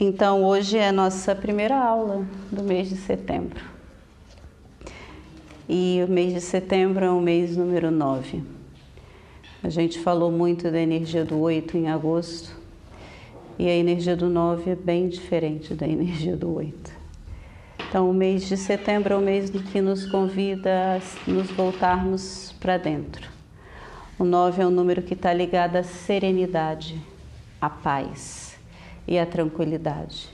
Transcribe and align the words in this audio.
Então, 0.00 0.44
hoje 0.44 0.78
é 0.78 0.86
a 0.86 0.92
nossa 0.92 1.34
primeira 1.34 1.76
aula 1.76 2.24
do 2.52 2.62
mês 2.62 2.88
de 2.88 2.94
setembro. 2.94 3.60
E 5.68 6.00
o 6.06 6.08
mês 6.08 6.32
de 6.32 6.40
setembro 6.40 7.04
é 7.04 7.10
o 7.10 7.20
mês 7.20 7.56
número 7.56 7.90
9. 7.90 8.40
A 9.60 9.68
gente 9.68 9.98
falou 9.98 10.30
muito 10.30 10.70
da 10.70 10.80
energia 10.80 11.24
do 11.24 11.40
8 11.40 11.76
em 11.76 11.88
agosto, 11.88 12.56
e 13.58 13.66
a 13.66 13.74
energia 13.74 14.14
do 14.14 14.28
9 14.28 14.70
é 14.70 14.76
bem 14.76 15.08
diferente 15.08 15.74
da 15.74 15.88
energia 15.88 16.36
do 16.36 16.54
8. 16.54 16.92
Então, 17.88 18.08
o 18.08 18.14
mês 18.14 18.46
de 18.46 18.56
setembro 18.56 19.14
é 19.14 19.16
o 19.16 19.20
mês 19.20 19.50
que 19.50 19.80
nos 19.80 20.06
convida 20.06 20.70
a 20.94 21.28
nos 21.28 21.50
voltarmos 21.50 22.54
para 22.60 22.78
dentro. 22.78 23.28
O 24.16 24.22
9 24.22 24.62
é 24.62 24.66
um 24.66 24.70
número 24.70 25.02
que 25.02 25.14
está 25.14 25.34
ligado 25.34 25.74
à 25.74 25.82
serenidade, 25.82 27.02
à 27.60 27.68
paz 27.68 28.57
e 29.08 29.18
a 29.18 29.24
tranquilidade. 29.24 30.28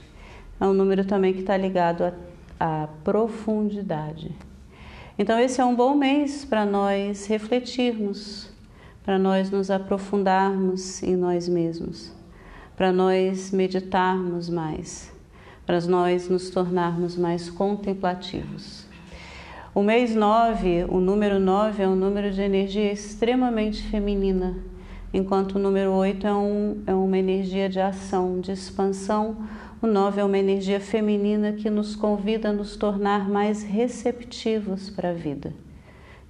É 0.59 0.65
um 0.65 0.73
número 0.73 1.05
também 1.05 1.33
que 1.33 1.39
está 1.39 1.55
ligado 1.55 2.13
à, 2.59 2.87
profundidade. 3.03 4.31
Então, 5.17 5.39
esse 5.39 5.61
é 5.61 5.65
um 5.65 5.73
bom 5.73 5.95
mês 5.95 6.43
para 6.43 6.65
nós 6.65 7.25
refletirmos, 7.25 8.49
para 9.03 9.17
nós 9.17 9.49
nos 9.49 9.71
aprofundarmos 9.71 11.01
em 11.01 11.15
nós 11.15 11.47
mesmos, 11.47 12.11
para 12.75 12.91
nós 12.91 13.51
meditarmos 13.51 14.49
mais, 14.49 15.11
para 15.65 15.79
nós 15.81 16.27
nos 16.27 16.49
tornarmos 16.49 17.15
mais 17.15 17.49
contemplativos. 17.49 18.85
O 19.73 19.81
mês 19.81 20.13
9, 20.13 20.85
o 20.89 20.99
número 20.99 21.39
9 21.39 21.83
é 21.83 21.87
um 21.87 21.95
número 21.95 22.31
de 22.31 22.41
energia 22.41 22.91
extremamente 22.91 23.83
feminina 23.83 24.55
enquanto 25.15 25.55
o 25.55 25.59
número 25.59 25.93
8 25.93 26.27
é, 26.27 26.33
um, 26.33 26.83
é 26.85 26.93
uma 26.93 27.17
energia 27.17 27.69
de 27.69 27.79
ação, 27.79 28.41
de 28.41 28.51
expansão. 28.51 29.37
O 29.81 29.87
9 29.87 30.19
é 30.19 30.23
uma 30.25 30.37
energia 30.37 30.77
feminina 30.77 31.53
que 31.53 31.69
nos 31.69 31.95
convida 31.95 32.49
a 32.49 32.53
nos 32.53 32.75
tornar 32.75 33.29
mais 33.29 33.63
receptivos 33.63 34.89
para 34.89 35.11
a 35.11 35.13
vida, 35.13 35.53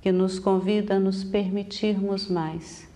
que 0.01 0.11
nos 0.11 0.37
convida 0.37 0.97
a 0.97 0.99
nos 0.99 1.23
permitirmos 1.23 2.29
mais, 2.29 2.87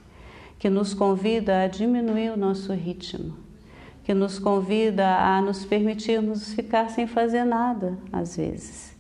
que 0.60 0.70
nos 0.70 0.94
convida 0.94 1.64
a 1.64 1.68
diminuir 1.68 2.34
o 2.34 2.38
nosso 2.38 2.72
ritmo, 2.72 3.34
que 4.04 4.14
nos 4.14 4.38
convida 4.38 5.08
a 5.08 5.42
nos 5.42 5.66
permitirmos 5.66 6.54
ficar 6.54 6.90
sem 6.92 7.08
fazer 7.08 7.46
nada, 7.46 7.98
às 8.14 8.38
vezes, 8.38 8.96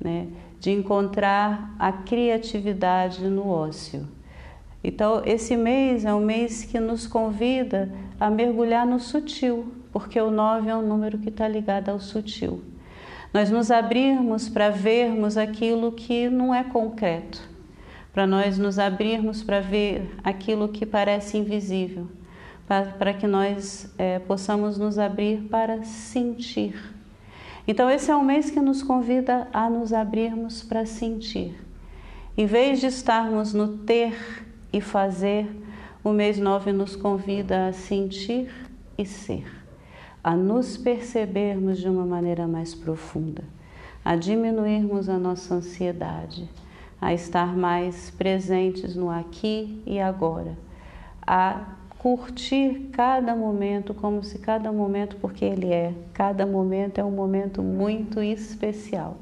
né? 0.00 0.26
de 0.58 0.72
encontrar 0.72 1.76
a 1.78 1.92
criatividade 1.92 3.22
no 3.28 3.48
ócio 3.48 4.08
então, 4.86 5.22
esse 5.24 5.56
mês 5.56 6.04
é 6.04 6.12
um 6.12 6.20
mês 6.20 6.62
que 6.62 6.78
nos 6.78 7.06
convida 7.06 7.90
a 8.20 8.28
mergulhar 8.28 8.86
no 8.86 9.00
sutil, 9.00 9.72
porque 9.90 10.20
o 10.20 10.30
9 10.30 10.68
é 10.68 10.76
um 10.76 10.86
número 10.86 11.16
que 11.16 11.30
está 11.30 11.48
ligado 11.48 11.88
ao 11.88 11.98
sutil. 11.98 12.62
Nós 13.32 13.50
nos 13.50 13.70
abrirmos 13.70 14.46
para 14.50 14.68
vermos 14.68 15.38
aquilo 15.38 15.90
que 15.90 16.28
não 16.28 16.54
é 16.54 16.62
concreto, 16.62 17.40
para 18.12 18.26
nós 18.26 18.58
nos 18.58 18.78
abrirmos 18.78 19.42
para 19.42 19.58
ver 19.58 20.14
aquilo 20.22 20.68
que 20.68 20.84
parece 20.84 21.38
invisível, 21.38 22.06
para, 22.68 23.14
que 23.14 23.26
nós 23.26 23.90
é, 23.96 24.18
possamos 24.18 24.76
nos 24.76 24.98
abrir 24.98 25.48
para 25.50 25.82
sentir. 25.82 26.94
Então, 27.66 27.88
esse 27.88 28.10
é 28.10 28.16
um 28.16 28.22
mês 28.22 28.50
que 28.50 28.60
nos 28.60 28.82
convida 28.82 29.48
a 29.50 29.70
nos 29.70 29.94
abrirmos 29.94 30.62
para 30.62 30.84
sentir. 30.84 31.58
Em 32.36 32.44
vez 32.44 32.80
de 32.80 32.86
estarmos 32.86 33.54
no 33.54 33.78
ter, 33.78 34.44
e 34.74 34.80
fazer, 34.80 35.48
o 36.02 36.10
mês 36.10 36.36
9 36.36 36.72
nos 36.72 36.96
convida 36.96 37.68
a 37.68 37.72
sentir 37.72 38.52
e 38.98 39.06
ser, 39.06 39.46
a 40.22 40.34
nos 40.34 40.76
percebermos 40.76 41.78
de 41.78 41.88
uma 41.88 42.04
maneira 42.04 42.48
mais 42.48 42.74
profunda, 42.74 43.44
a 44.04 44.16
diminuirmos 44.16 45.08
a 45.08 45.16
nossa 45.16 45.54
ansiedade, 45.54 46.50
a 47.00 47.14
estar 47.14 47.56
mais 47.56 48.10
presentes 48.10 48.96
no 48.96 49.08
aqui 49.08 49.80
e 49.86 50.00
agora, 50.00 50.58
a 51.24 51.76
curtir 51.96 52.90
cada 52.92 53.36
momento 53.36 53.94
como 53.94 54.24
se 54.24 54.40
cada 54.40 54.72
momento, 54.72 55.16
porque 55.20 55.44
ele 55.44 55.72
é, 55.72 55.94
cada 56.12 56.44
momento 56.44 56.98
é 56.98 57.04
um 57.04 57.12
momento 57.12 57.62
muito 57.62 58.20
especial. 58.20 59.18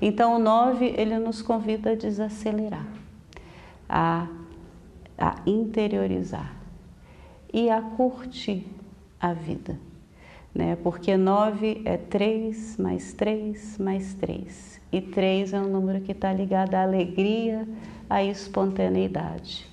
Então 0.00 0.34
o 0.34 0.38
9 0.40 0.92
ele 0.98 1.20
nos 1.20 1.40
convida 1.40 1.92
a 1.92 1.94
desacelerar, 1.94 2.86
a 3.88 4.26
a 5.22 5.36
interiorizar 5.46 6.52
e 7.54 7.70
a 7.70 7.80
curtir 7.80 8.66
a 9.20 9.32
vida. 9.32 9.78
Né? 10.52 10.76
Porque 10.82 11.16
9 11.16 11.82
é 11.84 11.96
3 11.96 12.76
mais 12.76 13.12
3 13.12 13.78
mais 13.78 14.14
3. 14.14 14.80
E 14.90 15.00
3 15.00 15.52
é 15.52 15.60
um 15.60 15.68
número 15.68 16.00
que 16.00 16.10
está 16.10 16.32
ligado 16.32 16.74
à 16.74 16.82
alegria, 16.82 17.68
à 18.10 18.24
espontaneidade. 18.24 19.64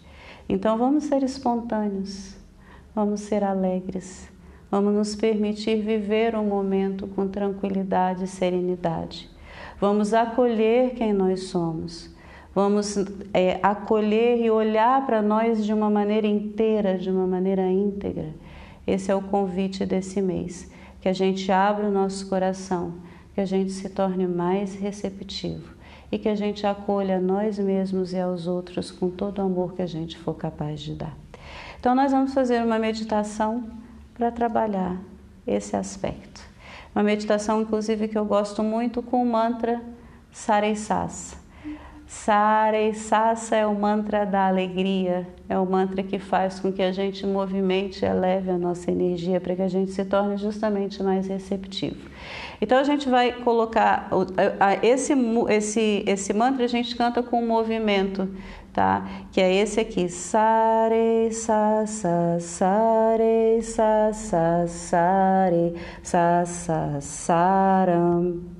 Então 0.47 0.77
vamos 0.77 1.05
ser 1.05 1.23
espontâneos, 1.23 2.37
vamos 2.93 3.21
ser 3.21 3.43
alegres, 3.43 4.29
vamos 4.69 4.93
nos 4.93 5.15
permitir 5.15 5.81
viver 5.81 6.35
um 6.35 6.45
momento 6.45 7.07
com 7.07 7.27
tranquilidade 7.27 8.25
e 8.25 8.27
serenidade. 8.27 9.27
Vamos 9.81 10.13
acolher 10.13 10.91
quem 10.91 11.11
nós 11.11 11.45
somos 11.45 12.13
Vamos 12.61 12.97
é, 13.33 13.57
acolher 13.63 14.37
e 14.41 14.51
olhar 14.51 15.05
para 15.05 15.21
nós 15.21 15.63
de 15.63 15.71
uma 15.71 15.89
maneira 15.89 16.27
inteira, 16.27 16.97
de 16.97 17.09
uma 17.09 17.25
maneira 17.25 17.65
íntegra. 17.71 18.35
Esse 18.85 19.09
é 19.09 19.15
o 19.15 19.21
convite 19.21 19.85
desse 19.85 20.21
mês. 20.21 20.69
Que 20.99 21.07
a 21.07 21.13
gente 21.13 21.49
abra 21.53 21.87
o 21.87 21.91
nosso 21.91 22.27
coração, 22.27 22.95
que 23.33 23.39
a 23.39 23.45
gente 23.45 23.71
se 23.71 23.87
torne 23.87 24.27
mais 24.27 24.75
receptivo 24.75 25.73
e 26.11 26.17
que 26.17 26.27
a 26.27 26.35
gente 26.35 26.67
acolha 26.67 27.15
a 27.15 27.21
nós 27.21 27.57
mesmos 27.57 28.11
e 28.11 28.19
aos 28.19 28.45
outros 28.45 28.91
com 28.91 29.09
todo 29.09 29.39
o 29.39 29.43
amor 29.43 29.73
que 29.73 29.81
a 29.81 29.87
gente 29.87 30.17
for 30.17 30.33
capaz 30.33 30.81
de 30.81 30.95
dar. 30.95 31.17
Então, 31.79 31.95
nós 31.95 32.11
vamos 32.11 32.33
fazer 32.33 32.61
uma 32.61 32.77
meditação 32.77 33.69
para 34.13 34.31
trabalhar 34.31 34.97
esse 35.47 35.77
aspecto. 35.77 36.41
Uma 36.93 37.05
meditação, 37.05 37.61
inclusive, 37.61 38.09
que 38.09 38.17
eu 38.17 38.25
gosto 38.25 38.61
muito 38.61 39.01
com 39.01 39.23
o 39.23 39.25
mantra 39.25 39.81
Sareisasa. 40.29 41.38
Sare 42.09 42.91
Sassa 42.95 43.55
é 43.55 43.67
o 43.67 43.75
mantra 43.75 44.25
da 44.25 44.47
alegria, 44.47 45.27
é 45.47 45.59
o 45.59 45.65
mantra 45.65 46.01
que 46.01 46.17
faz 46.17 46.59
com 46.59 46.71
que 46.73 46.81
a 46.81 46.91
gente 46.91 47.23
movimente 47.23 48.03
e 48.03 48.07
eleve 48.07 48.49
a 48.49 48.57
nossa 48.57 48.89
energia 48.89 49.39
para 49.39 49.55
que 49.55 49.61
a 49.61 49.67
gente 49.67 49.91
se 49.91 50.03
torne 50.03 50.35
justamente 50.35 51.03
mais 51.03 51.27
receptivo. 51.27 52.09
Então 52.59 52.79
a 52.79 52.83
gente 52.83 53.07
vai 53.07 53.31
colocar 53.31 54.09
esse, 54.81 55.13
esse, 55.49 56.03
esse 56.07 56.33
mantra 56.33 56.65
a 56.65 56.67
gente 56.67 56.95
canta 56.95 57.21
com 57.21 57.43
um 57.43 57.47
movimento, 57.47 58.27
tá? 58.73 59.07
Que 59.31 59.39
é 59.39 59.53
esse 59.53 59.79
aqui, 59.79 60.09
Sare 60.09 61.31
Sassa 61.31 62.39
Sare 62.39 63.61
Sassa 63.61 64.65
Sare 64.67 65.75
Sassa 66.01 66.97
Saram 67.01 68.58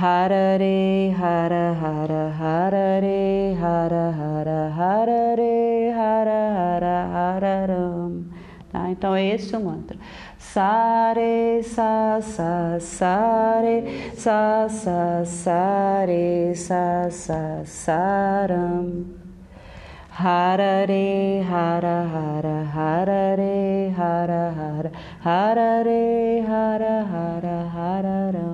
Harare 0.00 1.14
Hara 1.14 1.76
Hara 1.78 2.24
Harare 2.40 3.54
Hara 3.60 4.06
Hara 4.18 4.60
Harare 4.78 5.92
Hara 5.92 6.40
Hara 6.56 6.96
Hararam. 7.12 8.24
Tá? 8.72 8.88
Então 8.88 9.14
é 9.14 9.26
esse 9.34 9.54
o 9.54 9.60
mantra. 9.60 9.98
Sare 10.38 11.62
sa 11.62 12.18
sa 12.22 12.78
sare 12.80 13.76
sa 14.16 14.66
sa 14.70 15.22
sare 15.22 16.54
sa 16.54 17.10
sa 17.10 17.62
saram. 17.66 19.04
Harare 20.10 21.44
hara 21.44 21.98
hara 22.14 22.58
harare 22.76 23.92
hara 24.00 24.44
hara 24.60 24.90
harare 25.22 26.42
hara 26.48 26.96
hara 27.12 27.58
hararam. 27.76 28.49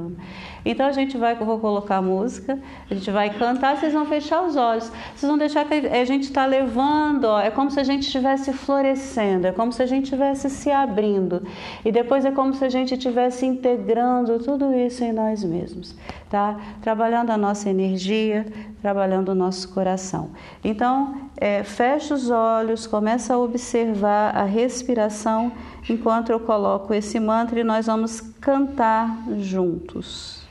Então 0.69 0.85
a 0.85 0.91
gente 0.91 1.17
vai, 1.17 1.37
vou 1.37 1.61
colocar 1.61 1.99
a 1.99 2.03
música, 2.03 2.59
a 2.91 2.95
gente 2.95 3.09
vai 3.13 3.31
cantar, 3.31 3.77
vocês 3.77 3.93
vão 3.93 4.05
fechar 4.05 4.43
os 4.43 4.57
olhos. 4.57 4.91
Vocês 5.15 5.31
vão 5.31 5.39
deixar 5.39 5.65
que 5.65 5.75
a 5.75 6.05
gente 6.05 6.25
está 6.25 6.45
levando, 6.45 7.27
ó, 7.27 7.41
é 7.41 7.53
como 7.53 7.71
se 7.71 7.79
a 7.79 7.85
gente 7.85 8.03
estivesse 8.03 8.53
florescendo, 8.53 9.47
é 9.47 9.53
como 9.53 9.73
se 9.73 9.81
a 9.81 9.87
gente 9.87 10.05
estivesse 10.05 10.51
se 10.51 10.69
abrindo. 10.69 11.41
E 11.85 11.93
depois 11.93 12.25
é 12.25 12.33
como 12.33 12.53
se 12.53 12.65
a 12.65 12.69
gente 12.69 12.95
estivesse 12.95 13.47
integrando 13.47 14.41
tudo 14.41 14.75
isso 14.75 15.05
em 15.05 15.13
nós 15.13 15.45
mesmos, 15.45 15.95
tá? 16.29 16.59
Trabalhando 16.83 17.31
a 17.31 17.37
nossa 17.37 17.71
energia, 17.71 18.45
trabalhando 18.83 19.29
o 19.29 19.35
nosso 19.37 19.73
coração. 19.73 20.31
Então, 20.65 21.31
é, 21.37 21.63
fecha 21.63 22.13
os 22.13 22.29
olhos, 22.29 22.89
começa 22.89 23.35
a 23.35 23.39
observar 23.39 24.37
a 24.37 24.43
respiração 24.43 25.53
enquanto 25.89 26.31
eu 26.31 26.41
coloco 26.41 26.93
esse 26.93 27.21
mantra 27.21 27.61
e 27.61 27.65
nós 27.65 27.87
vamos 27.87 28.21
cantar 28.21 29.17
juntos. 29.39 30.45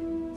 thank 0.00 0.12
you 0.12 0.29